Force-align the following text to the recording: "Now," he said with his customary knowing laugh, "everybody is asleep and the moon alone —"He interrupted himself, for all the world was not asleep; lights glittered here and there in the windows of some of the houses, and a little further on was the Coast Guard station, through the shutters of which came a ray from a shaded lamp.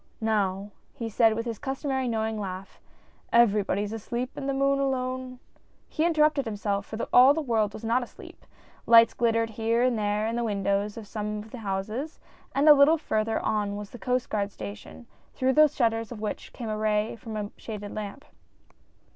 "Now," 0.21 0.71
he 0.95 1.09
said 1.09 1.35
with 1.35 1.45
his 1.45 1.59
customary 1.59 2.07
knowing 2.07 2.39
laugh, 2.39 2.79
"everybody 3.31 3.83
is 3.83 3.93
asleep 3.93 4.31
and 4.35 4.49
the 4.49 4.53
moon 4.55 4.79
alone 4.79 5.37
—"He 5.89 6.07
interrupted 6.07 6.43
himself, 6.45 6.87
for 6.87 6.97
all 7.13 7.35
the 7.35 7.39
world 7.41 7.71
was 7.71 7.83
not 7.83 8.01
asleep; 8.01 8.43
lights 8.87 9.13
glittered 9.13 9.51
here 9.51 9.83
and 9.83 9.99
there 9.99 10.25
in 10.25 10.35
the 10.35 10.43
windows 10.43 10.97
of 10.97 11.05
some 11.05 11.37
of 11.37 11.51
the 11.51 11.59
houses, 11.59 12.19
and 12.55 12.67
a 12.67 12.73
little 12.73 12.97
further 12.97 13.39
on 13.45 13.75
was 13.75 13.91
the 13.91 13.99
Coast 13.99 14.31
Guard 14.31 14.51
station, 14.51 15.05
through 15.35 15.53
the 15.53 15.67
shutters 15.67 16.11
of 16.11 16.19
which 16.19 16.51
came 16.51 16.69
a 16.69 16.77
ray 16.79 17.15
from 17.15 17.37
a 17.37 17.51
shaded 17.55 17.93
lamp. 17.93 18.25